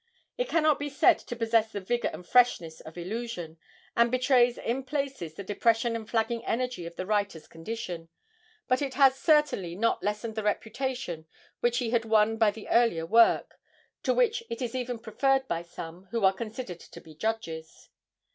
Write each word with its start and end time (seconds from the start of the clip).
It 0.35 0.49
cannot 0.49 0.79
be 0.79 0.89
said 0.89 1.19
to 1.19 1.35
possess 1.35 1.71
the 1.71 1.79
vigour 1.79 2.09
and 2.11 2.25
freshness 2.27 2.79
of 2.81 2.97
'Illusion,' 2.97 3.59
and 3.95 4.09
betrays 4.09 4.57
in 4.57 4.83
places 4.83 5.35
the 5.35 5.43
depression 5.43 5.95
and 5.95 6.09
flagging 6.09 6.43
energy 6.43 6.87
of 6.87 6.95
the 6.95 7.05
writer's 7.05 7.47
condition, 7.47 8.09
but 8.67 8.81
it 8.81 8.95
has 8.95 9.13
certainly 9.15 9.75
not 9.75 10.01
lessened 10.01 10.33
the 10.33 10.41
reputation 10.41 11.27
which 11.59 11.77
he 11.77 11.91
had 11.91 12.05
won 12.05 12.37
by 12.37 12.49
the 12.49 12.67
earlier 12.69 13.05
work, 13.05 13.59
to 14.01 14.11
which 14.11 14.41
it 14.49 14.59
is 14.59 14.73
even 14.73 14.97
preferred 14.97 15.47
by 15.47 15.61
some 15.61 16.05
who 16.09 16.25
are 16.25 16.33
considered 16.33 16.79
to 16.79 16.99
be 16.99 17.13
judges. 17.13 17.89